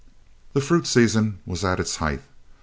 [0.53, 2.23] The fruit season was at its height.